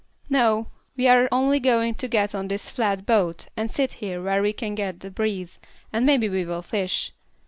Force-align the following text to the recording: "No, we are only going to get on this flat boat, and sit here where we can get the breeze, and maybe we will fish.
"No, 0.31 0.71
we 0.97 1.07
are 1.07 1.29
only 1.31 1.59
going 1.59 1.93
to 1.93 2.07
get 2.07 2.33
on 2.33 2.47
this 2.47 2.71
flat 2.71 3.05
boat, 3.05 3.45
and 3.55 3.69
sit 3.69 3.93
here 4.01 4.19
where 4.19 4.41
we 4.41 4.51
can 4.51 4.73
get 4.73 5.01
the 5.01 5.11
breeze, 5.11 5.59
and 5.93 6.07
maybe 6.07 6.27
we 6.27 6.43
will 6.43 6.63
fish. 6.63 7.13